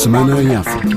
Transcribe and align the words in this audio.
Semana 0.00 0.42
em 0.42 0.56
África. 0.56 0.96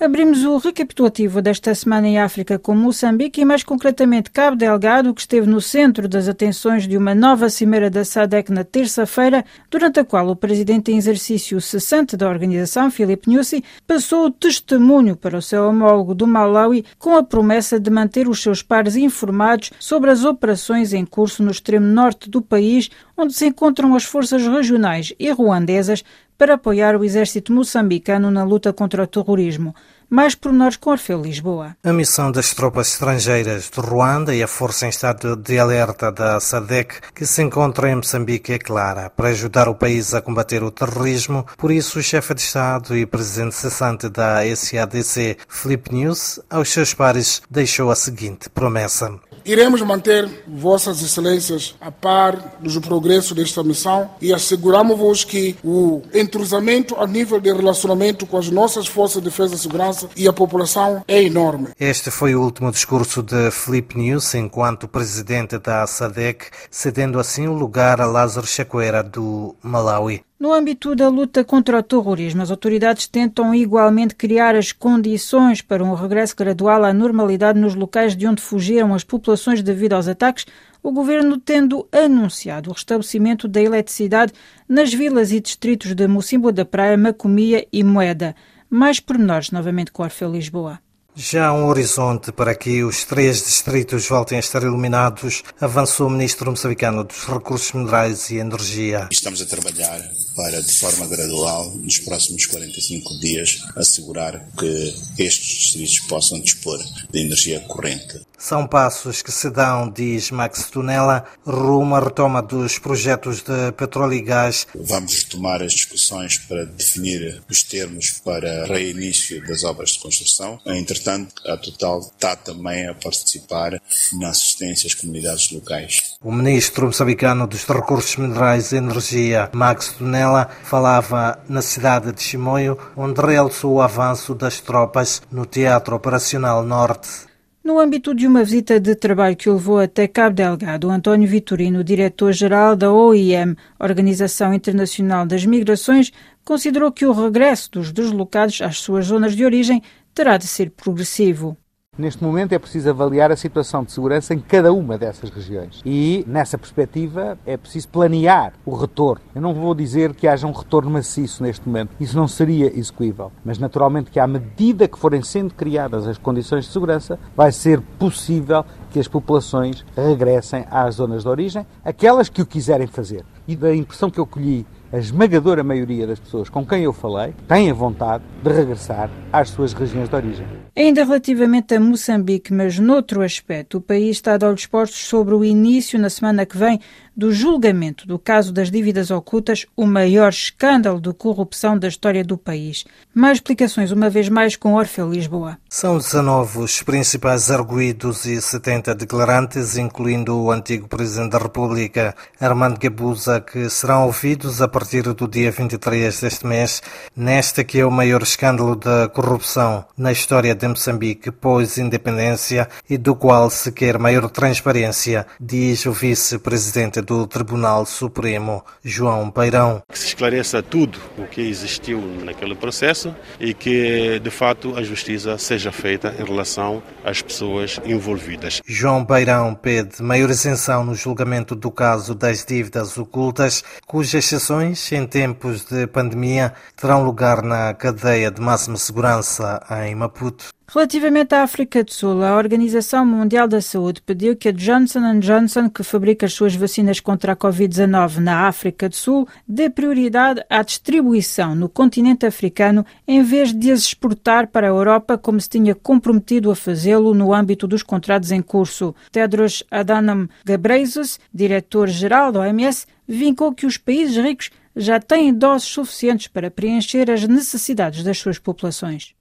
Abrimos 0.00 0.44
o 0.44 0.56
recapitulativo 0.56 1.42
desta 1.42 1.74
semana 1.74 2.06
em 2.06 2.20
África 2.20 2.56
com 2.56 2.72
Moçambique 2.72 3.40
e, 3.40 3.44
mais 3.44 3.64
concretamente, 3.64 4.30
Cabo 4.30 4.56
Delgado, 4.56 5.12
que 5.12 5.20
esteve 5.20 5.46
no 5.46 5.60
centro 5.60 6.08
das 6.08 6.28
atenções 6.28 6.86
de 6.86 6.96
uma 6.96 7.16
nova 7.16 7.48
cimeira 7.48 7.90
da 7.90 8.04
SADEC 8.04 8.52
na 8.52 8.62
terça-feira, 8.62 9.44
durante 9.68 9.98
a 9.98 10.04
qual 10.04 10.28
o 10.28 10.36
presidente 10.36 10.92
em 10.92 10.96
exercício 10.96 11.60
cessante 11.60 12.16
da 12.16 12.28
organização, 12.28 12.92
Filipe 12.92 13.28
Nyusi, 13.28 13.64
passou 13.86 14.26
o 14.26 14.30
testemunho 14.30 15.16
para 15.16 15.38
o 15.38 15.42
seu 15.42 15.68
homólogo 15.68 16.14
do 16.14 16.26
Malawi 16.26 16.84
com 16.98 17.16
a 17.16 17.24
promessa 17.24 17.78
de 17.78 17.90
manter 17.90 18.28
os 18.28 18.40
seus 18.40 18.62
pares 18.62 18.94
informados 18.94 19.72
sobre 19.80 20.10
as 20.10 20.24
operações 20.24 20.92
em 20.92 21.04
curso 21.04 21.42
no 21.42 21.50
extremo 21.50 21.86
norte 21.86 22.30
do 22.30 22.40
país, 22.40 22.88
onde 23.16 23.34
se 23.34 23.46
encontram 23.46 23.94
as 23.94 24.04
forças 24.04 24.46
regionais 24.46 25.12
e 25.18 25.30
ruandesas 25.30 26.04
para 26.42 26.54
apoiar 26.54 26.96
o 26.96 27.04
exército 27.04 27.52
moçambicano 27.52 28.28
na 28.28 28.42
luta 28.42 28.72
contra 28.72 29.04
o 29.04 29.06
terrorismo. 29.06 29.72
Mais 30.10 30.34
pormenores 30.34 30.76
com 30.76 30.90
Orfeu 30.90 31.22
Lisboa. 31.22 31.76
A 31.84 31.92
missão 31.92 32.32
das 32.32 32.52
tropas 32.52 32.88
estrangeiras 32.88 33.70
de 33.70 33.80
Ruanda 33.80 34.34
e 34.34 34.42
a 34.42 34.48
força 34.48 34.86
em 34.86 34.88
estado 34.88 35.36
de 35.36 35.56
alerta 35.56 36.10
da 36.10 36.40
SADEC, 36.40 36.96
que 37.14 37.24
se 37.24 37.44
encontra 37.44 37.88
em 37.88 37.94
Moçambique, 37.94 38.54
é 38.54 38.58
clara, 38.58 39.08
para 39.08 39.28
ajudar 39.28 39.68
o 39.68 39.74
país 39.76 40.14
a 40.14 40.20
combater 40.20 40.64
o 40.64 40.72
terrorismo. 40.72 41.46
Por 41.56 41.70
isso, 41.70 42.00
o 42.00 42.02
chefe 42.02 42.34
de 42.34 42.40
Estado 42.40 42.96
e 42.96 43.06
presidente 43.06 43.54
cessante 43.54 44.08
da 44.08 44.40
SADC, 44.44 45.36
Filipe 45.48 45.94
News, 45.94 46.40
aos 46.50 46.72
seus 46.72 46.92
pares 46.92 47.40
deixou 47.48 47.88
a 47.88 47.94
seguinte 47.94 48.50
promessa. 48.50 49.16
Iremos 49.44 49.82
manter 49.82 50.28
Vossas 50.46 51.02
Excelências 51.02 51.74
a 51.80 51.90
par 51.90 52.56
do 52.60 52.80
progresso 52.80 53.34
desta 53.34 53.62
missão 53.62 54.10
e 54.20 54.32
asseguramos-vos 54.32 55.24
que 55.24 55.56
o 55.64 56.02
entrosamento 56.14 56.96
a 56.96 57.06
nível 57.06 57.40
de 57.40 57.52
relacionamento 57.52 58.26
com 58.26 58.36
as 58.36 58.48
nossas 58.50 58.86
forças 58.86 59.22
de 59.22 59.28
defesa 59.28 59.54
e 59.54 59.58
segurança 59.58 60.08
e 60.16 60.28
a 60.28 60.32
população 60.32 61.02
é 61.08 61.22
enorme. 61.22 61.68
Este 61.78 62.10
foi 62.10 62.34
o 62.34 62.42
último 62.42 62.70
discurso 62.70 63.22
de 63.22 63.50
Felipe 63.50 63.98
News 63.98 64.34
enquanto 64.34 64.88
presidente 64.88 65.58
da 65.58 65.86
SADEC, 65.86 66.46
cedendo 66.70 67.18
assim 67.18 67.46
o 67.46 67.52
lugar 67.52 68.00
a 68.00 68.06
Lázaro 68.06 68.46
Chacuera 68.46 69.02
do 69.02 69.54
Malawi. 69.62 70.22
No 70.42 70.52
âmbito 70.52 70.96
da 70.96 71.08
luta 71.08 71.44
contra 71.44 71.78
o 71.78 71.82
terrorismo, 71.84 72.42
as 72.42 72.50
autoridades 72.50 73.06
tentam 73.06 73.54
igualmente 73.54 74.16
criar 74.16 74.56
as 74.56 74.72
condições 74.72 75.62
para 75.62 75.84
um 75.84 75.94
regresso 75.94 76.34
gradual 76.34 76.82
à 76.82 76.92
normalidade 76.92 77.60
nos 77.60 77.76
locais 77.76 78.16
de 78.16 78.26
onde 78.26 78.42
fugiram 78.42 78.92
as 78.92 79.04
populações 79.04 79.62
devido 79.62 79.92
aos 79.92 80.08
ataques, 80.08 80.44
o 80.82 80.90
governo 80.90 81.38
tendo 81.38 81.86
anunciado 81.92 82.70
o 82.70 82.72
restabelecimento 82.72 83.46
da 83.46 83.62
eletricidade 83.62 84.32
nas 84.68 84.92
vilas 84.92 85.30
e 85.30 85.38
distritos 85.38 85.94
de 85.94 86.08
Mocimboa 86.08 86.50
da 86.50 86.64
Praia, 86.64 86.98
Macomia 86.98 87.64
e 87.72 87.84
Moeda. 87.84 88.34
Mais 88.68 88.98
pormenores 88.98 89.52
novamente 89.52 89.92
com 89.92 90.02
Orfeu 90.02 90.28
Lisboa. 90.28 90.80
Já 91.14 91.48
há 91.48 91.52
um 91.52 91.66
horizonte 91.66 92.32
para 92.32 92.54
que 92.54 92.82
os 92.82 93.04
três 93.04 93.44
distritos 93.44 94.08
voltem 94.08 94.38
a 94.38 94.40
estar 94.40 94.62
iluminados, 94.62 95.42
avançou 95.60 96.06
o 96.06 96.10
ministro 96.10 96.50
moçambicano 96.50 97.04
dos 97.04 97.26
Recursos 97.26 97.72
Minerais 97.72 98.30
e 98.30 98.36
Energia. 98.36 99.08
Estamos 99.12 99.42
a 99.42 99.46
trabalhar 99.46 100.00
para, 100.34 100.62
de 100.62 100.72
forma 100.72 101.06
gradual, 101.06 101.70
nos 101.76 101.98
próximos 101.98 102.46
45 102.46 103.18
dias, 103.20 103.62
assegurar 103.76 104.46
que 104.58 104.94
estes 105.18 105.46
distritos 105.46 106.00
possam 106.00 106.40
dispor 106.40 106.78
de 107.10 107.20
energia 107.20 107.60
corrente. 107.60 108.20
São 108.42 108.66
passos 108.66 109.22
que 109.22 109.30
se 109.30 109.48
dão, 109.50 109.88
diz 109.88 110.32
Max 110.32 110.68
Tunela, 110.68 111.24
rumo 111.46 111.94
à 111.94 112.00
retoma 112.00 112.42
dos 112.42 112.76
projetos 112.76 113.40
de 113.40 113.70
petróleo 113.76 114.14
e 114.14 114.20
gás. 114.20 114.66
Vamos 114.74 115.22
retomar 115.22 115.62
as 115.62 115.72
discussões 115.72 116.38
para 116.38 116.64
definir 116.64 117.40
os 117.48 117.62
termos 117.62 118.10
para 118.24 118.64
reinício 118.64 119.40
das 119.46 119.62
obras 119.62 119.90
de 119.90 120.00
construção. 120.00 120.58
Entretanto, 120.66 121.32
a 121.46 121.56
Total 121.56 122.00
está 122.00 122.34
também 122.34 122.88
a 122.88 122.94
participar 122.94 123.80
na 124.14 124.30
assistência 124.30 124.88
às 124.88 124.94
comunidades 124.94 125.52
locais. 125.52 126.16
O 126.20 126.32
ministro 126.32 126.86
moçambicano 126.86 127.46
dos 127.46 127.62
Recursos 127.64 128.16
Minerais 128.16 128.72
e 128.72 128.76
Energia, 128.76 129.50
Max 129.52 129.94
Tunela, 130.22 130.48
falava 130.62 131.38
na 131.48 131.60
cidade 131.60 132.12
de 132.12 132.22
Chimoio, 132.22 132.78
onde 132.96 133.20
realçou 133.20 133.74
o 133.74 133.82
avanço 133.82 134.34
das 134.34 134.60
tropas 134.60 135.20
no 135.30 135.44
Teatro 135.44 135.96
Operacional 135.96 136.62
Norte. 136.62 137.26
No 137.64 137.78
âmbito 137.78 138.14
de 138.14 138.26
uma 138.26 138.44
visita 138.44 138.78
de 138.78 138.94
trabalho 138.94 139.36
que 139.36 139.48
o 139.48 139.54
levou 139.54 139.78
até 139.78 140.06
Cabo 140.06 140.34
Delgado, 140.34 140.90
António 140.90 141.28
Vitorino, 141.28 141.82
diretor-geral 141.82 142.76
da 142.76 142.92
OIM, 142.92 143.56
Organização 143.78 144.52
Internacional 144.54 145.26
das 145.26 145.44
Migrações, 145.44 146.12
considerou 146.44 146.92
que 146.92 147.06
o 147.06 147.12
regresso 147.12 147.70
dos 147.72 147.92
deslocados 147.92 148.60
às 148.62 148.78
suas 148.78 149.06
zonas 149.06 149.34
de 149.34 149.44
origem 149.44 149.82
terá 150.14 150.36
de 150.36 150.46
ser 150.46 150.70
progressivo. 150.70 151.56
Neste 151.98 152.24
momento 152.24 152.54
é 152.54 152.58
preciso 152.58 152.88
avaliar 152.88 153.30
a 153.30 153.36
situação 153.36 153.84
de 153.84 153.92
segurança 153.92 154.32
em 154.32 154.38
cada 154.38 154.72
uma 154.72 154.96
dessas 154.96 155.28
regiões. 155.28 155.82
E, 155.84 156.24
nessa 156.26 156.56
perspectiva, 156.56 157.36
é 157.44 157.54
preciso 157.54 157.86
planear 157.90 158.54
o 158.64 158.74
retorno. 158.74 159.20
Eu 159.34 159.42
não 159.42 159.52
vou 159.52 159.74
dizer 159.74 160.14
que 160.14 160.26
haja 160.26 160.46
um 160.46 160.52
retorno 160.52 160.90
maciço 160.90 161.42
neste 161.42 161.68
momento, 161.68 161.90
isso 162.00 162.16
não 162.16 162.26
seria 162.26 162.74
execuível, 162.74 163.30
mas 163.44 163.58
naturalmente 163.58 164.10
que 164.10 164.18
à 164.18 164.26
medida 164.26 164.88
que 164.88 164.98
forem 164.98 165.20
sendo 165.20 165.52
criadas 165.52 166.08
as 166.08 166.16
condições 166.16 166.64
de 166.64 166.72
segurança, 166.72 167.20
vai 167.36 167.52
ser 167.52 167.82
possível 167.98 168.64
que 168.92 169.00
as 169.00 169.08
populações 169.08 169.84
regressem 169.96 170.66
às 170.70 170.96
zonas 170.96 171.22
de 171.22 171.28
origem, 171.28 171.66
aquelas 171.84 172.28
que 172.28 172.42
o 172.42 172.46
quiserem 172.46 172.86
fazer. 172.86 173.24
E 173.48 173.56
da 173.56 173.74
impressão 173.74 174.10
que 174.10 174.20
eu 174.20 174.26
colhi 174.26 174.66
a 174.92 174.98
esmagadora 174.98 175.64
maioria 175.64 176.06
das 176.06 176.20
pessoas 176.20 176.50
com 176.50 176.66
quem 176.66 176.82
eu 176.82 176.92
falei 176.92 177.32
têm 177.48 177.70
a 177.70 177.74
vontade 177.74 178.22
de 178.42 178.52
regressar 178.52 179.08
às 179.32 179.48
suas 179.48 179.72
regiões 179.72 180.08
de 180.08 180.14
origem. 180.14 180.46
Ainda 180.76 181.02
relativamente 181.02 181.74
a 181.74 181.80
Moçambique, 181.80 182.52
mas 182.52 182.78
noutro 182.78 183.22
aspecto, 183.22 183.78
o 183.78 183.80
país 183.80 184.16
está 184.16 184.36
de 184.36 184.44
olhos 184.44 184.66
postos 184.66 185.00
sobre 185.00 185.34
o 185.34 185.42
início, 185.42 185.98
na 185.98 186.10
semana 186.10 186.44
que 186.44 186.58
vem, 186.58 186.78
do 187.16 187.32
julgamento 187.32 188.06
do 188.06 188.18
caso 188.18 188.52
das 188.52 188.70
dívidas 188.70 189.10
ocultas, 189.10 189.66
o 189.76 189.86
maior 189.86 190.28
escândalo 190.28 191.00
de 191.00 191.12
corrupção 191.12 191.78
da 191.78 191.88
história 191.88 192.24
do 192.24 192.36
país. 192.36 192.84
Mais 193.14 193.38
explicações, 193.38 193.92
uma 193.92 194.10
vez 194.10 194.28
mais, 194.28 194.56
com 194.56 194.74
Orfeu 194.74 195.10
Lisboa. 195.10 195.58
São 195.68 195.96
19 195.96 196.58
os 196.60 196.82
principais 196.82 197.50
arguídos 197.50 198.26
e 198.26 198.40
70 198.40 198.81
declarantes, 198.94 199.76
incluindo 199.76 200.36
o 200.36 200.50
antigo 200.50 200.88
Presidente 200.88 201.30
da 201.30 201.38
República, 201.38 202.14
Armando 202.40 202.78
Gabuza, 202.78 203.40
que 203.40 203.70
serão 203.70 204.06
ouvidos 204.06 204.60
a 204.60 204.66
partir 204.66 205.02
do 205.02 205.28
dia 205.28 205.50
23 205.50 206.20
deste 206.20 206.46
mês, 206.46 206.82
nesta 207.16 207.62
que 207.62 207.78
é 207.78 207.86
o 207.86 207.90
maior 207.90 208.22
escândalo 208.22 208.74
da 208.74 209.08
corrupção 209.08 209.84
na 209.96 210.10
história 210.10 210.54
de 210.54 210.66
Moçambique 210.66 211.30
pós-independência 211.30 212.68
e 212.90 212.98
do 212.98 213.14
qual 213.14 213.48
se 213.48 213.70
quer 213.70 213.98
maior 213.98 214.28
transparência, 214.28 215.26
diz 215.40 215.86
o 215.86 215.92
vice-presidente 215.92 217.00
do 217.00 217.26
Tribunal 217.26 217.86
Supremo, 217.86 218.64
João 218.84 219.30
Peirão. 219.30 219.82
Que 219.90 219.98
se 219.98 220.08
esclareça 220.08 220.62
tudo 220.62 220.98
o 221.16 221.26
que 221.26 221.40
existiu 221.40 222.00
naquele 222.24 222.54
processo 222.54 223.14
e 223.38 223.54
que, 223.54 224.18
de 224.18 224.30
fato, 224.30 224.76
a 224.76 224.82
justiça 224.82 225.38
seja 225.38 225.70
feita 225.70 226.14
em 226.18 226.24
relação 226.24 226.82
às 227.04 227.22
pessoas 227.22 227.80
envolvidas. 227.84 228.60
João 228.74 229.04
Peirão 229.04 229.54
pede 229.54 230.02
maior 230.02 230.30
isenção 230.30 230.82
no 230.82 230.94
julgamento 230.94 231.54
do 231.54 231.70
caso 231.70 232.14
das 232.14 232.42
dívidas 232.42 232.96
ocultas, 232.96 233.62
cujas 233.86 234.14
exceções, 234.24 234.90
em 234.92 235.06
tempos 235.06 235.66
de 235.66 235.86
pandemia, 235.86 236.54
terão 236.74 237.04
lugar 237.04 237.42
na 237.42 237.74
cadeia 237.74 238.30
de 238.30 238.40
máxima 238.40 238.78
segurança 238.78 239.62
em 239.84 239.94
Maputo. 239.94 240.46
Relativamente 240.74 241.34
à 241.34 241.42
África 241.42 241.84
do 241.84 241.92
Sul, 241.92 242.24
a 242.24 242.34
Organização 242.34 243.04
Mundial 243.04 243.46
da 243.46 243.60
Saúde 243.60 244.00
pediu 244.00 244.34
que 244.34 244.48
a 244.48 244.52
Johnson 244.52 245.18
Johnson, 245.18 245.68
que 245.68 245.82
fabrica 245.82 246.24
as 246.24 246.32
suas 246.32 246.54
vacinas 246.54 246.98
contra 246.98 247.34
a 247.34 247.36
Covid-19 247.36 248.20
na 248.20 248.48
África 248.48 248.88
do 248.88 248.96
Sul, 248.96 249.28
dê 249.46 249.68
prioridade 249.68 250.42
à 250.48 250.62
distribuição 250.62 251.54
no 251.54 251.68
continente 251.68 252.24
africano 252.24 252.86
em 253.06 253.22
vez 253.22 253.52
de 253.52 253.70
as 253.70 253.80
exportar 253.80 254.46
para 254.46 254.66
a 254.66 254.70
Europa 254.70 255.18
como 255.18 255.38
se 255.38 255.50
tinha 255.50 255.74
comprometido 255.74 256.50
a 256.50 256.56
fazê-lo 256.56 257.12
no 257.12 257.34
âmbito 257.34 257.66
dos 257.66 257.82
contratos 257.82 258.30
em 258.30 258.40
curso. 258.40 258.94
Tedros 259.10 259.62
Adhanom 259.70 260.26
Ghebreyesus, 260.42 261.20
diretor-geral 261.34 262.32
da 262.32 262.40
OMS, 262.40 262.86
vincou 263.06 263.52
que 263.52 263.66
os 263.66 263.76
países 263.76 264.16
ricos 264.16 264.48
já 264.74 264.98
têm 264.98 265.32
doses 265.32 265.68
suficientes 265.68 266.28
para 266.28 266.50
preencher 266.50 267.10
as 267.10 267.26
necessidades 267.26 268.02
das 268.02 268.18
suas 268.18 268.38
populações. 268.38 269.14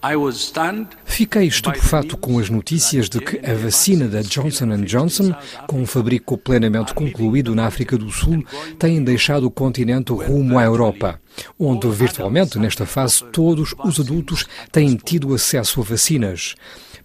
Fiquei 1.05 1.47
estupefato 1.47 2.17
com 2.17 2.39
as 2.39 2.49
notícias 2.49 3.09
de 3.09 3.19
que 3.19 3.37
a 3.49 3.53
vacina 3.53 4.07
da 4.07 4.21
Johnson 4.21 4.77
Johnson, 4.85 5.35
com 5.67 5.81
um 5.81 5.85
fabrico 5.85 6.37
plenamente 6.37 6.93
concluído 6.93 7.53
na 7.53 7.65
África 7.65 7.97
do 7.97 8.09
Sul, 8.09 8.45
tem 8.79 9.03
deixado 9.03 9.45
o 9.45 9.51
continente 9.51 10.11
rumo 10.11 10.57
à 10.57 10.63
Europa 10.63 11.19
onde 11.59 11.89
virtualmente 11.89 12.59
nesta 12.59 12.85
fase 12.85 13.23
todos 13.31 13.73
os 13.83 13.99
adultos 13.99 14.45
têm 14.71 14.95
tido 14.95 15.33
acesso 15.33 15.81
a 15.81 15.83
vacinas. 15.83 16.55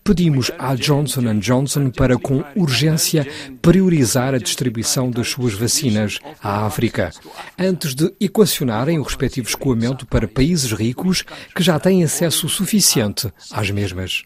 Pedimos 0.06 0.52
à 0.56 0.76
Johnson 0.76 1.36
Johnson 1.40 1.90
para, 1.90 2.16
com 2.16 2.44
urgência, 2.54 3.26
priorizar 3.60 4.34
a 4.34 4.38
distribuição 4.38 5.10
das 5.10 5.28
suas 5.28 5.52
vacinas 5.52 6.20
à 6.40 6.64
África, 6.64 7.10
antes 7.58 7.92
de 7.92 8.14
equacionarem 8.20 9.00
o 9.00 9.02
respectivo 9.02 9.48
escoamento 9.48 10.06
para 10.06 10.28
países 10.28 10.70
ricos 10.70 11.24
que 11.52 11.62
já 11.62 11.80
têm 11.80 12.04
acesso 12.04 12.48
suficiente 12.48 13.32
às 13.50 13.68
mesmas. 13.72 14.22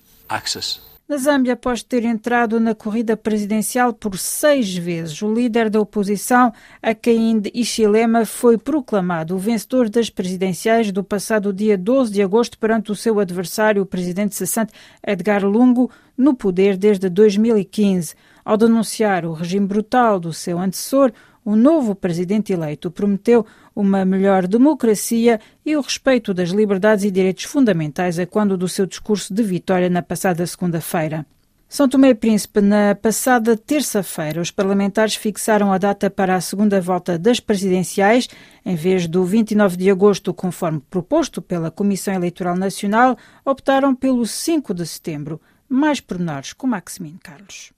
Na 1.10 1.16
Zâmbia, 1.16 1.54
após 1.54 1.82
ter 1.82 2.04
entrado 2.04 2.60
na 2.60 2.72
corrida 2.72 3.16
presidencial 3.16 3.92
por 3.92 4.16
seis 4.16 4.76
vezes, 4.76 5.20
o 5.22 5.34
líder 5.34 5.68
da 5.68 5.80
oposição, 5.80 6.52
Hakainde 6.80 7.50
Hichilema, 7.52 8.24
foi 8.24 8.56
proclamado 8.56 9.34
o 9.34 9.38
vencedor 9.38 9.90
das 9.90 10.08
presidenciais 10.08 10.92
do 10.92 11.02
passado 11.02 11.52
dia 11.52 11.76
12 11.76 12.12
de 12.12 12.22
agosto 12.22 12.56
perante 12.56 12.92
o 12.92 12.94
seu 12.94 13.18
adversário, 13.18 13.82
o 13.82 13.86
presidente 13.86 14.36
cessante 14.36 14.72
Edgar 15.04 15.44
Lungu, 15.44 15.90
no 16.16 16.32
poder 16.32 16.76
desde 16.76 17.08
2015. 17.08 18.14
Ao 18.44 18.56
denunciar 18.56 19.24
o 19.24 19.32
regime 19.32 19.66
brutal 19.66 20.20
do 20.20 20.32
seu 20.32 20.60
antecessor, 20.60 21.12
o 21.44 21.56
novo 21.56 21.94
presidente 21.94 22.52
eleito 22.52 22.90
prometeu 22.90 23.46
uma 23.74 24.04
melhor 24.04 24.46
democracia 24.46 25.40
e 25.64 25.76
o 25.76 25.80
respeito 25.80 26.34
das 26.34 26.50
liberdades 26.50 27.04
e 27.04 27.10
direitos 27.10 27.44
fundamentais 27.44 28.18
a 28.18 28.26
quando 28.26 28.56
do 28.56 28.68
seu 28.68 28.86
discurso 28.86 29.32
de 29.32 29.42
vitória 29.42 29.88
na 29.88 30.02
passada 30.02 30.46
segunda-feira. 30.46 31.26
São 31.72 31.88
Tomé 31.88 32.08
e 32.08 32.14
Príncipe, 32.16 32.60
na 32.60 32.96
passada 32.96 33.56
terça-feira, 33.56 34.40
os 34.40 34.50
parlamentares 34.50 35.14
fixaram 35.14 35.72
a 35.72 35.78
data 35.78 36.10
para 36.10 36.34
a 36.34 36.40
segunda 36.40 36.80
volta 36.80 37.16
das 37.16 37.38
presidenciais, 37.38 38.28
em 38.66 38.74
vez 38.74 39.06
do 39.06 39.24
29 39.24 39.76
de 39.76 39.88
agosto, 39.88 40.34
conforme 40.34 40.82
proposto 40.90 41.40
pela 41.40 41.70
Comissão 41.70 42.12
Eleitoral 42.12 42.56
Nacional, 42.56 43.16
optaram 43.44 43.94
pelo 43.94 44.26
5 44.26 44.74
de 44.74 44.84
setembro. 44.84 45.40
Mais 45.68 46.00
pormenores 46.00 46.52
com 46.52 46.66
Maximino 46.66 47.20
Carlos. 47.22 47.70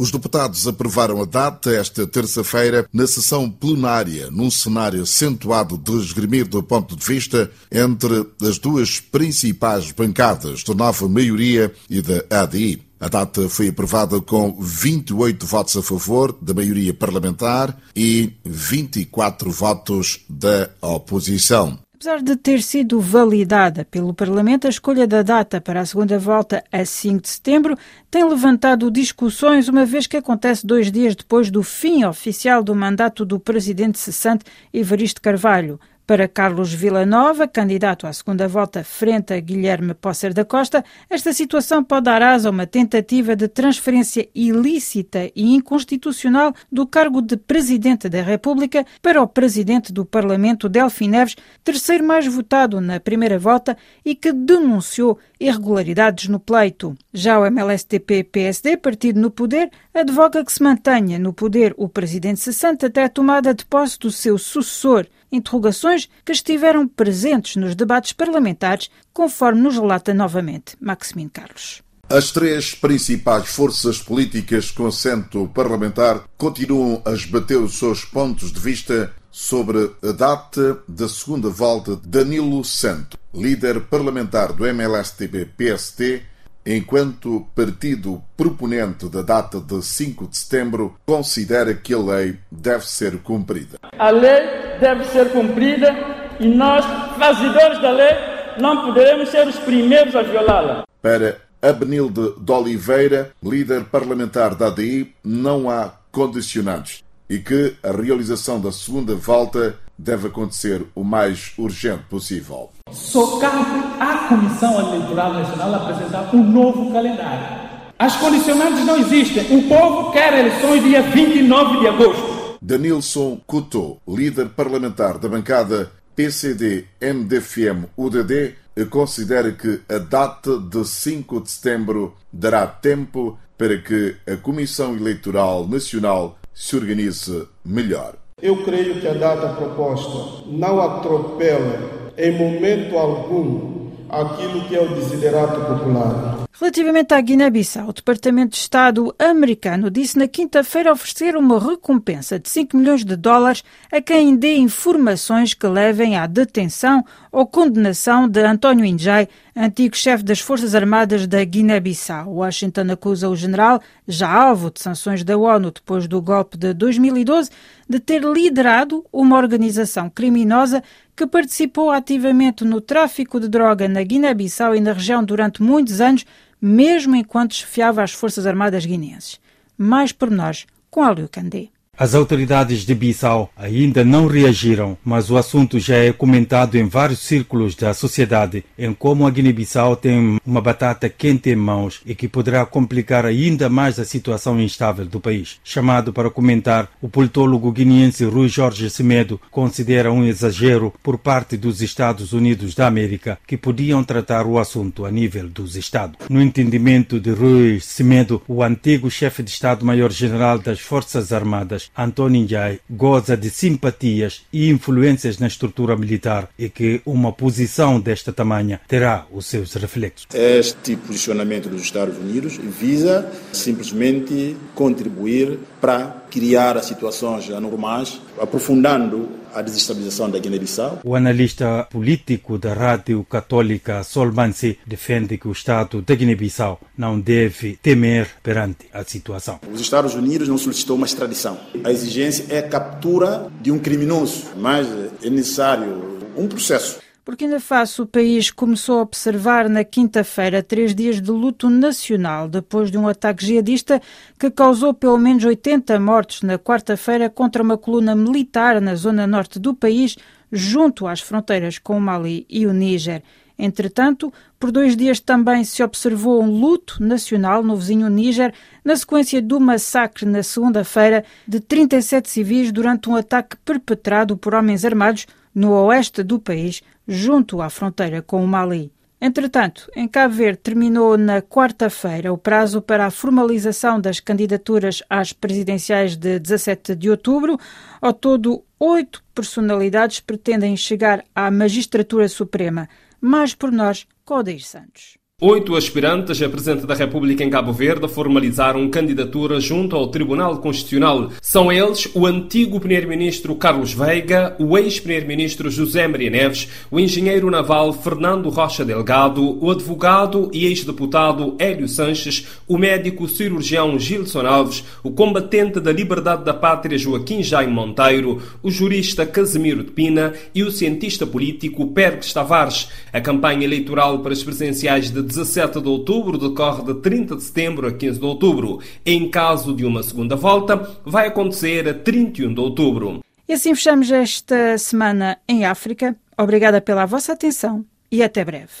Os 0.00 0.10
deputados 0.10 0.66
aprovaram 0.66 1.20
a 1.20 1.26
data 1.26 1.70
esta 1.70 2.06
terça-feira 2.06 2.88
na 2.90 3.06
sessão 3.06 3.50
plenária, 3.50 4.30
num 4.30 4.50
cenário 4.50 5.02
acentuado 5.02 5.76
de 5.76 5.92
esgrimir 6.02 6.48
do 6.48 6.62
ponto 6.62 6.96
de 6.96 7.04
vista 7.04 7.50
entre 7.70 8.26
as 8.40 8.58
duas 8.58 8.98
principais 8.98 9.92
bancadas 9.92 10.64
da 10.64 10.72
nova 10.72 11.06
maioria 11.06 11.70
e 11.90 12.00
da 12.00 12.24
ADI. 12.44 12.82
A 12.98 13.08
data 13.08 13.46
foi 13.50 13.68
aprovada 13.68 14.18
com 14.22 14.56
28 14.58 15.44
votos 15.44 15.76
a 15.76 15.82
favor 15.82 16.34
da 16.40 16.54
maioria 16.54 16.94
parlamentar 16.94 17.78
e 17.94 18.32
24 18.42 19.50
votos 19.50 20.20
da 20.30 20.70
oposição. 20.80 21.78
Apesar 22.02 22.22
de 22.22 22.34
ter 22.34 22.62
sido 22.62 22.98
validada 22.98 23.84
pelo 23.84 24.14
Parlamento, 24.14 24.66
a 24.66 24.70
escolha 24.70 25.06
da 25.06 25.20
data 25.20 25.60
para 25.60 25.82
a 25.82 25.84
segunda 25.84 26.18
volta, 26.18 26.64
a 26.72 26.82
5 26.82 27.20
de 27.20 27.28
setembro, 27.28 27.76
tem 28.10 28.26
levantado 28.26 28.90
discussões, 28.90 29.68
uma 29.68 29.84
vez 29.84 30.06
que 30.06 30.16
acontece 30.16 30.66
dois 30.66 30.90
dias 30.90 31.14
depois 31.14 31.50
do 31.50 31.62
fim 31.62 32.02
oficial 32.04 32.64
do 32.64 32.74
mandato 32.74 33.22
do 33.22 33.38
presidente 33.38 33.98
cessante 33.98 34.46
Evaristo 34.72 35.20
Carvalho. 35.20 35.78
Para 36.10 36.26
Carlos 36.26 36.72
Villanova, 36.72 37.46
candidato 37.46 38.04
à 38.04 38.12
segunda 38.12 38.48
volta 38.48 38.82
frente 38.82 39.32
a 39.32 39.38
Guilherme 39.38 39.94
Posser 39.94 40.34
da 40.34 40.44
Costa, 40.44 40.84
esta 41.08 41.32
situação 41.32 41.84
pode 41.84 42.06
dar 42.06 42.20
asa 42.20 42.48
a 42.48 42.50
uma 42.50 42.66
tentativa 42.66 43.36
de 43.36 43.46
transferência 43.46 44.28
ilícita 44.34 45.30
e 45.36 45.54
inconstitucional 45.54 46.52
do 46.68 46.84
cargo 46.84 47.22
de 47.22 47.36
Presidente 47.36 48.08
da 48.08 48.22
República 48.22 48.84
para 49.00 49.22
o 49.22 49.28
Presidente 49.28 49.92
do 49.92 50.04
Parlamento, 50.04 50.68
Delfim 50.68 51.10
Neves, 51.10 51.36
terceiro 51.62 52.04
mais 52.04 52.26
votado 52.26 52.80
na 52.80 52.98
primeira 52.98 53.38
volta 53.38 53.76
e 54.04 54.16
que 54.16 54.32
denunciou 54.32 55.16
irregularidades 55.38 56.26
no 56.26 56.40
pleito. 56.40 56.96
Já 57.14 57.38
o 57.38 57.46
MLSTP-PSD, 57.46 58.78
partido 58.78 59.20
no 59.20 59.30
poder, 59.30 59.70
advoga 59.94 60.44
que 60.44 60.52
se 60.52 60.60
mantenha 60.60 61.20
no 61.20 61.32
poder 61.32 61.72
o 61.76 61.88
Presidente 61.88 62.40
cessante 62.40 62.84
até 62.84 63.04
a 63.04 63.08
tomada 63.08 63.54
de 63.54 63.64
posse 63.64 63.96
do 63.96 64.10
seu 64.10 64.36
sucessor 64.36 65.06
interrogações 65.30 66.08
que 66.24 66.32
estiveram 66.32 66.86
presentes 66.86 67.56
nos 67.56 67.74
debates 67.74 68.12
parlamentares, 68.12 68.90
conforme 69.12 69.60
nos 69.60 69.76
relata 69.76 70.12
novamente 70.14 70.76
Maximino 70.80 71.30
Carlos. 71.30 71.82
As 72.08 72.32
três 72.32 72.74
principais 72.74 73.48
forças 73.48 74.02
políticas 74.02 74.72
com 74.72 74.86
assento 74.86 75.48
parlamentar 75.54 76.24
continuam 76.36 77.00
a 77.04 77.12
esbater 77.12 77.58
os 77.58 77.78
seus 77.78 78.04
pontos 78.04 78.52
de 78.52 78.58
vista 78.58 79.14
sobre 79.30 79.92
a 80.02 80.10
data 80.10 80.82
da 80.88 81.08
segunda 81.08 81.48
volta 81.48 81.94
de 81.94 82.08
Danilo 82.08 82.64
Santo, 82.64 83.16
líder 83.32 83.82
parlamentar 83.82 84.52
do 84.52 84.66
MLSTB-PST, 84.66 86.22
enquanto 86.64 87.46
partido 87.54 88.22
proponente 88.36 89.08
da 89.08 89.22
data 89.22 89.60
de 89.60 89.82
5 89.82 90.28
de 90.28 90.36
setembro, 90.36 90.96
considera 91.06 91.74
que 91.74 91.94
a 91.94 91.98
lei 91.98 92.38
deve 92.50 92.86
ser 92.86 93.18
cumprida. 93.18 93.78
A 93.98 94.10
lei 94.10 94.78
deve 94.80 95.04
ser 95.06 95.30
cumprida 95.30 95.94
e 96.38 96.46
nós, 96.48 96.84
fazedores 97.18 97.80
da 97.80 97.90
lei, 97.90 98.14
não 98.60 98.86
poderemos 98.86 99.28
ser 99.28 99.46
os 99.46 99.58
primeiros 99.58 100.14
a 100.14 100.22
violá-la. 100.22 100.84
Para 101.02 101.38
Abenilde 101.62 102.34
de 102.38 102.52
Oliveira, 102.52 103.32
líder 103.42 103.84
parlamentar 103.84 104.54
da 104.54 104.68
ADI, 104.68 105.14
não 105.22 105.68
há 105.68 105.92
condicionantes 106.10 107.04
e 107.28 107.38
que 107.38 107.76
a 107.82 107.92
realização 107.92 108.60
da 108.60 108.72
segunda 108.72 109.14
volta 109.14 109.78
deve 110.02 110.28
acontecer 110.28 110.86
o 110.94 111.04
mais 111.04 111.52
urgente 111.58 112.04
possível. 112.08 112.70
Só 112.90 113.38
cabe 113.38 113.66
à 114.00 114.28
Comissão 114.28 114.80
Eleitoral 114.88 115.34
Nacional 115.34 115.74
apresentar 115.74 116.34
um 116.34 116.42
novo 116.42 116.90
calendário. 116.90 117.68
As 117.98 118.16
condicionantes 118.16 118.86
não 118.86 118.96
existem. 118.96 119.44
O 119.56 119.68
povo 119.68 120.10
quer 120.10 120.38
eleições 120.38 120.82
dia 120.82 121.02
29 121.02 121.80
de 121.80 121.86
agosto. 121.86 122.58
Danilson 122.62 123.38
Couto, 123.46 123.98
líder 124.08 124.48
parlamentar 124.50 125.18
da 125.18 125.28
bancada 125.28 125.90
PCD-MDFM-UDD, 126.16 128.54
considera 128.88 129.52
que 129.52 129.82
a 129.88 129.98
data 129.98 130.58
de 130.58 130.86
5 130.86 131.42
de 131.42 131.50
setembro 131.50 132.14
dará 132.32 132.66
tempo 132.66 133.38
para 133.58 133.76
que 133.76 134.16
a 134.26 134.36
Comissão 134.36 134.96
Eleitoral 134.96 135.68
Nacional 135.68 136.38
se 136.54 136.74
organize 136.76 137.46
melhor. 137.62 138.14
Eu 138.42 138.64
creio 138.64 139.00
que 139.00 139.06
a 139.06 139.12
data 139.12 139.48
proposta 139.48 140.42
não 140.46 140.80
atropela 140.80 141.78
em 142.16 142.32
momento 142.32 142.96
algum 142.96 143.90
aquilo 144.08 144.62
que 144.62 144.74
é 144.74 144.80
o 144.80 144.88
desiderato 144.88 145.60
popular. 145.60 146.39
Relativamente 146.52 147.14
à 147.14 147.20
Guiné-Bissau, 147.20 147.88
o 147.88 147.92
Departamento 147.92 148.50
de 148.50 148.58
Estado 148.58 149.14
americano 149.18 149.90
disse 149.90 150.18
na 150.18 150.26
quinta-feira 150.26 150.92
oferecer 150.92 151.36
uma 151.36 151.58
recompensa 151.58 152.38
de 152.38 152.50
5 152.50 152.76
milhões 152.76 153.04
de 153.04 153.16
dólares 153.16 153.62
a 153.90 154.00
quem 154.00 154.36
dê 154.36 154.56
informações 154.56 155.54
que 155.54 155.66
levem 155.66 156.16
à 156.16 156.26
detenção 156.26 157.04
ou 157.32 157.46
condenação 157.46 158.28
de 158.28 158.42
António 158.42 158.84
Injai, 158.84 159.28
antigo 159.56 159.96
chefe 159.96 160.24
das 160.24 160.40
Forças 160.40 160.74
Armadas 160.74 161.26
da 161.26 161.42
Guiné-Bissau. 161.42 162.28
Washington 162.30 162.92
acusa 162.92 163.28
o 163.28 163.36
general, 163.36 163.80
já 164.06 164.30
alvo 164.30 164.70
de 164.70 164.82
sanções 164.82 165.22
da 165.24 165.38
ONU 165.38 165.70
depois 165.70 166.06
do 166.06 166.20
golpe 166.20 166.58
de 166.58 166.74
2012, 166.74 167.50
de 167.88 168.00
ter 168.00 168.22
liderado 168.22 169.04
uma 169.12 169.38
organização 169.38 170.10
criminosa 170.10 170.82
que 171.16 171.26
participou 171.26 171.90
ativamente 171.90 172.64
no 172.64 172.80
tráfico 172.80 173.38
de 173.38 173.46
droga 173.46 173.86
na 173.86 174.02
Guiné-Bissau 174.02 174.74
e 174.74 174.80
na 174.80 174.94
região 174.94 175.22
durante 175.22 175.62
muitos 175.62 176.00
anos, 176.00 176.24
mesmo 176.60 177.16
enquanto 177.16 177.54
chefiava 177.54 178.02
as 178.02 178.12
Forças 178.12 178.46
Armadas 178.46 178.84
guineenses. 178.84 179.40
Mais 179.78 180.12
pormenores 180.12 180.66
com 180.90 181.02
Alio 181.02 181.28
Candé. 181.28 181.68
As 182.00 182.14
autoridades 182.14 182.86
de 182.86 182.94
Bissau 182.94 183.50
ainda 183.54 184.02
não 184.02 184.26
reagiram, 184.26 184.96
mas 185.04 185.30
o 185.30 185.36
assunto 185.36 185.78
já 185.78 185.96
é 185.96 186.10
comentado 186.10 186.76
em 186.76 186.88
vários 186.88 187.18
círculos 187.18 187.74
da 187.74 187.92
sociedade 187.92 188.64
em 188.78 188.94
como 188.94 189.26
a 189.26 189.30
Guiné-Bissau 189.30 189.96
tem 189.96 190.38
uma 190.46 190.62
batata 190.62 191.10
quente 191.10 191.50
em 191.50 191.56
mãos 191.56 192.00
e 192.06 192.14
que 192.14 192.26
poderá 192.26 192.64
complicar 192.64 193.26
ainda 193.26 193.68
mais 193.68 193.98
a 193.98 194.06
situação 194.06 194.58
instável 194.58 195.04
do 195.04 195.20
país. 195.20 195.60
Chamado 195.62 196.10
para 196.10 196.30
comentar, 196.30 196.88
o 197.02 197.08
politólogo 197.10 197.70
guineense 197.70 198.24
Rui 198.24 198.48
Jorge 198.48 198.88
Semedo 198.88 199.38
considera 199.50 200.10
um 200.10 200.24
exagero 200.24 200.94
por 201.02 201.18
parte 201.18 201.54
dos 201.54 201.82
Estados 201.82 202.32
Unidos 202.32 202.74
da 202.74 202.86
América 202.86 203.38
que 203.46 203.58
podiam 203.58 204.02
tratar 204.02 204.46
o 204.46 204.58
assunto 204.58 205.04
a 205.04 205.10
nível 205.10 205.50
dos 205.50 205.76
Estados. 205.76 206.16
No 206.30 206.40
entendimento 206.40 207.20
de 207.20 207.30
Rui 207.30 207.78
Semedo, 207.78 208.40
o 208.48 208.62
antigo 208.62 209.10
chefe 209.10 209.42
de 209.42 209.50
Estado-Maior-General 209.50 210.58
das 210.58 210.80
Forças 210.80 211.30
Armadas 211.30 211.89
António 211.96 212.42
Njai 212.42 212.80
goza 212.88 213.36
de 213.36 213.50
simpatias 213.50 214.42
e 214.52 214.68
influências 214.70 215.38
na 215.38 215.46
estrutura 215.46 215.96
militar 215.96 216.48
e 216.58 216.68
que 216.68 217.00
uma 217.04 217.32
posição 217.32 218.00
desta 218.00 218.32
tamanha 218.32 218.80
terá 218.86 219.26
os 219.30 219.46
seus 219.46 219.74
reflexos. 219.74 220.26
Este 220.34 220.96
posicionamento 220.96 221.68
dos 221.68 221.82
Estados 221.82 222.16
Unidos 222.16 222.58
visa 222.58 223.30
simplesmente 223.52 224.56
contribuir 224.74 225.58
para 225.80 226.24
criar 226.30 226.82
situações 226.82 227.50
anormais, 227.50 228.20
aprofundando 228.38 229.28
a 229.54 229.62
desestabilização 229.62 230.30
da 230.30 230.38
Guiné-Bissau. 230.38 231.00
O 231.04 231.14
analista 231.16 231.86
político 231.90 232.58
da 232.58 232.72
Rádio 232.72 233.24
Católica 233.24 234.02
Solmansi 234.04 234.78
defende 234.86 235.38
que 235.38 235.48
o 235.48 235.52
Estado 235.52 236.02
da 236.02 236.14
Guiné-Bissau 236.14 236.80
não 236.96 237.18
deve 237.18 237.78
temer 237.82 238.28
perante 238.42 238.86
a 238.92 239.02
situação. 239.04 239.60
Os 239.72 239.80
Estados 239.80 240.14
Unidos 240.14 240.48
não 240.48 240.58
solicitou 240.58 240.96
uma 240.96 241.06
extradição. 241.06 241.58
A 241.82 241.90
exigência 241.90 242.46
é 242.48 242.58
a 242.58 242.68
captura 242.68 243.48
de 243.60 243.72
um 243.72 243.78
criminoso, 243.78 244.44
mas 244.56 244.86
é 245.22 245.30
necessário 245.30 246.20
um 246.36 246.46
processo 246.46 247.00
Burkina 247.30 247.60
Faso, 247.60 248.02
o 248.02 248.06
país 248.06 248.50
começou 248.50 248.98
a 248.98 249.02
observar 249.02 249.68
na 249.68 249.84
quinta-feira 249.84 250.64
três 250.64 250.92
dias 250.92 251.22
de 251.22 251.30
luto 251.30 251.70
nacional 251.70 252.48
depois 252.48 252.90
de 252.90 252.98
um 252.98 253.06
ataque 253.06 253.46
jihadista 253.46 254.02
que 254.36 254.50
causou 254.50 254.92
pelo 254.92 255.16
menos 255.16 255.44
80 255.44 256.00
mortos 256.00 256.42
na 256.42 256.58
quarta-feira 256.58 257.30
contra 257.30 257.62
uma 257.62 257.78
coluna 257.78 258.16
militar 258.16 258.80
na 258.80 258.96
zona 258.96 259.28
norte 259.28 259.60
do 259.60 259.72
país, 259.72 260.16
junto 260.50 261.06
às 261.06 261.20
fronteiras 261.20 261.78
com 261.78 261.96
o 261.96 262.00
Mali 262.00 262.44
e 262.50 262.66
o 262.66 262.72
Níger. 262.72 263.22
Entretanto, 263.56 264.32
por 264.58 264.72
dois 264.72 264.96
dias 264.96 265.20
também 265.20 265.62
se 265.62 265.84
observou 265.84 266.42
um 266.42 266.50
luto 266.50 267.00
nacional 267.00 267.62
no 267.62 267.76
vizinho 267.76 268.10
Níger, 268.10 268.52
na 268.84 268.96
sequência 268.96 269.40
do 269.40 269.60
massacre 269.60 270.26
na 270.26 270.42
segunda-feira 270.42 271.24
de 271.46 271.60
37 271.60 272.28
civis 272.28 272.72
durante 272.72 273.08
um 273.08 273.14
ataque 273.14 273.56
perpetrado 273.64 274.36
por 274.36 274.52
homens 274.52 274.84
armados 274.84 275.28
no 275.54 275.72
oeste 275.86 276.22
do 276.22 276.38
país, 276.38 276.82
junto 277.06 277.60
à 277.60 277.68
fronteira 277.70 278.22
com 278.22 278.44
o 278.44 278.48
Mali. 278.48 278.92
Entretanto, 279.20 279.90
em 279.94 280.08
Cabo 280.08 280.34
Verde 280.34 280.60
terminou 280.62 281.18
na 281.18 281.42
quarta-feira 281.42 282.32
o 282.32 282.38
prazo 282.38 282.80
para 282.80 283.04
a 283.04 283.10
formalização 283.10 284.00
das 284.00 284.18
candidaturas 284.18 285.02
às 285.10 285.32
presidenciais 285.32 286.16
de 286.16 286.38
17 286.38 286.94
de 286.94 287.10
outubro. 287.10 287.58
Ao 288.00 288.14
todo, 288.14 288.64
oito 288.78 289.22
personalidades 289.34 290.20
pretendem 290.20 290.74
chegar 290.74 291.22
à 291.34 291.50
Magistratura 291.50 292.28
Suprema. 292.28 292.88
Mais 293.20 293.54
por 293.54 293.70
nós, 293.70 294.06
Codeir 294.24 294.64
Santos. 294.64 295.18
Oito 295.42 295.74
aspirantes 295.74 296.42
a 296.42 296.50
presidente 296.50 296.86
da 296.86 296.94
República 296.94 297.42
em 297.42 297.48
Cabo 297.48 297.72
Verde 297.72 298.06
formalizaram 298.06 298.90
candidatura 298.90 299.58
junto 299.58 299.96
ao 299.96 300.08
Tribunal 300.08 300.58
Constitucional. 300.58 301.30
São 301.40 301.72
eles 301.72 302.10
o 302.14 302.26
antigo 302.26 302.78
Primeiro-Ministro 302.78 303.54
Carlos 303.54 303.94
Veiga, 303.94 304.54
o 304.58 304.76
ex-Primeiro-Ministro 304.76 305.70
José 305.70 306.06
Maria 306.06 306.28
Neves, 306.28 306.68
o 306.90 307.00
engenheiro 307.00 307.50
naval 307.50 307.90
Fernando 307.94 308.50
Rocha 308.50 308.84
Delgado, 308.84 309.56
o 309.64 309.70
advogado 309.70 310.50
e 310.52 310.66
ex-deputado 310.66 311.56
Hélio 311.58 311.88
Sanches, 311.88 312.46
o 312.68 312.76
médico 312.76 313.26
cirurgião 313.26 313.98
Gilson 313.98 314.46
Alves, 314.46 314.84
o 315.02 315.10
combatente 315.10 315.80
da 315.80 315.90
liberdade 315.90 316.44
da 316.44 316.52
pátria 316.52 316.98
Joaquim 316.98 317.42
Jaime 317.42 317.72
Monteiro, 317.72 318.42
o 318.62 318.70
jurista 318.70 319.24
Casimiro 319.24 319.84
de 319.84 319.90
Pina 319.90 320.34
e 320.54 320.62
o 320.62 320.70
cientista 320.70 321.26
político 321.26 321.86
Perques 321.86 322.30
Tavares. 322.30 322.88
A 323.10 323.22
campanha 323.22 323.64
eleitoral 323.64 324.18
para 324.18 324.34
as 324.34 324.42
presidenciais 324.42 325.10
de 325.10 325.29
17 325.30 325.80
de 325.80 325.88
outubro 325.88 326.36
decorre 326.36 326.82
de 326.82 326.94
30 327.00 327.36
de 327.36 327.42
setembro 327.42 327.86
a 327.86 327.92
15 327.92 328.18
de 328.18 328.26
outubro. 328.26 328.80
Em 329.06 329.30
caso 329.30 329.74
de 329.74 329.84
uma 329.84 330.02
segunda 330.02 330.34
volta, 330.34 330.76
vai 331.04 331.28
acontecer 331.28 331.88
a 331.88 331.94
31 331.94 332.52
de 332.52 332.60
outubro. 332.60 333.20
E 333.48 333.52
assim 333.52 333.74
fechamos 333.74 334.10
esta 334.10 334.76
semana 334.76 335.38
em 335.48 335.64
África. 335.64 336.16
Obrigada 336.36 336.80
pela 336.80 337.06
vossa 337.06 337.32
atenção 337.32 337.84
e 338.10 338.22
até 338.22 338.44
breve. 338.44 338.72